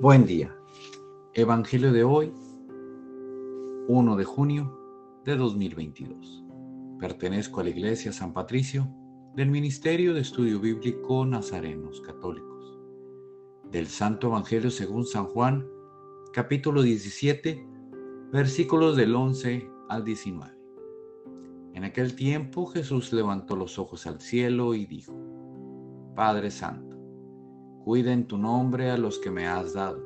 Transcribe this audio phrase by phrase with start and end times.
[0.00, 0.56] Buen día.
[1.34, 2.32] Evangelio de hoy,
[3.86, 6.42] 1 de junio de 2022.
[6.98, 8.88] Pertenezco a la Iglesia San Patricio
[9.34, 12.78] del Ministerio de Estudio Bíblico Nazarenos Católicos.
[13.70, 15.68] Del Santo Evangelio según San Juan,
[16.32, 17.62] capítulo 17,
[18.32, 20.50] versículos del 11 al 19.
[21.74, 25.12] En aquel tiempo Jesús levantó los ojos al cielo y dijo,
[26.16, 26.89] Padre Santo,
[27.84, 30.02] cuida en tu nombre a los que me has dado,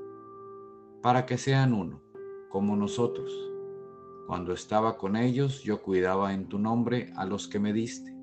[1.03, 2.01] para que sean uno,
[2.49, 3.33] como nosotros.
[4.27, 8.17] Cuando estaba con ellos, yo cuidaba en tu nombre a los que me diste.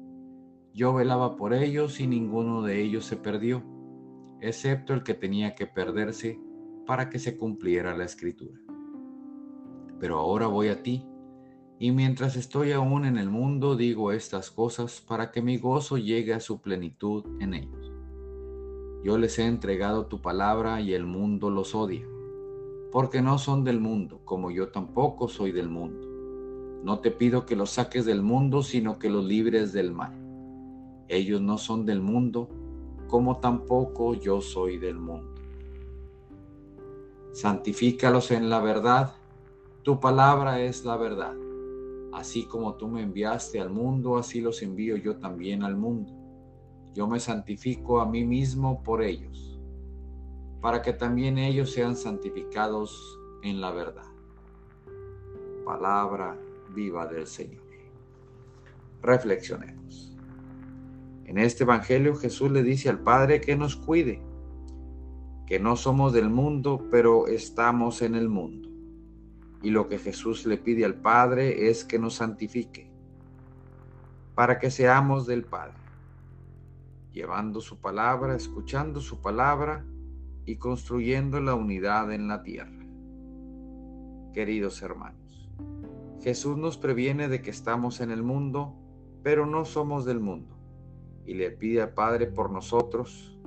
[0.74, 3.62] Yo velaba por ellos y ninguno de ellos se perdió,
[4.40, 6.40] excepto el que tenía que perderse
[6.88, 8.60] para que se cumpliera la escritura.
[10.00, 11.06] Pero ahora voy a ti,
[11.78, 16.34] y mientras estoy aún en el mundo digo estas cosas para que mi gozo llegue
[16.34, 17.81] a su plenitud en ellos.
[19.04, 22.08] Yo les he entregado tu palabra y el mundo los odia,
[22.92, 26.08] porque no son del mundo, como yo tampoco soy del mundo.
[26.84, 30.14] No te pido que los saques del mundo, sino que los libres del mal.
[31.08, 32.48] Ellos no son del mundo,
[33.08, 35.34] como tampoco yo soy del mundo.
[37.32, 39.16] Santifícalos en la verdad,
[39.82, 41.34] tu palabra es la verdad.
[42.14, 46.21] Así como tú me enviaste al mundo, así los envío yo también al mundo
[46.94, 49.60] yo me santifico a mí mismo por ellos,
[50.62, 54.06] para que también ellos sean santificados en la verdad.
[55.66, 56.38] Palabra
[56.74, 57.64] viva del Señor.
[59.02, 60.18] Reflexionemos.
[61.26, 64.22] En este Evangelio Jesús le dice al Padre que nos cuide,
[65.48, 68.70] que no somos del mundo, pero estamos en el mundo.
[69.64, 72.92] Y lo que Jesús le pide al Padre es que nos santifique,
[74.36, 75.81] para que seamos del Padre
[77.12, 79.86] llevando su palabra, escuchando su palabra
[80.46, 82.86] y construyendo la unidad en la tierra.
[84.34, 85.50] Queridos hermanos,
[86.22, 88.76] Jesús nos previene de que estamos en el mundo,
[89.24, 90.56] pero no somos del mundo,
[91.26, 93.38] y le pide al Padre por nosotros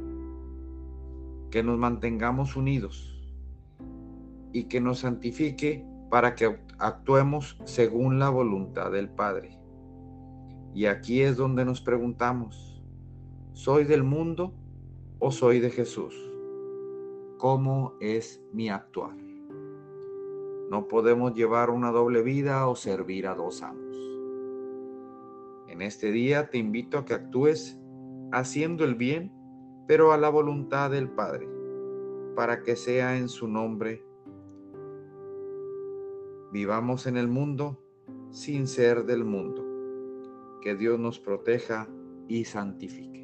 [1.51, 3.11] que nos mantengamos unidos
[4.53, 9.59] y que nos santifique para que actuemos según la voluntad del Padre.
[10.75, 12.74] Y aquí es donde nos preguntamos,
[13.55, 14.53] ¿Soy del mundo
[15.21, 16.13] o soy de Jesús?
[17.39, 19.17] ¿Cómo es mi actuar?
[20.71, 23.97] No podemos llevar una doble vida o servir a dos amos.
[25.69, 27.79] En este día te invito a que actúes
[28.33, 29.33] haciendo el bien,
[29.87, 31.49] pero a la voluntad del Padre,
[32.35, 34.05] para que sea en su nombre.
[36.51, 37.79] Vivamos en el mundo
[38.31, 39.65] sin ser del mundo.
[40.61, 41.89] Que Dios nos proteja
[42.27, 43.24] y santifique.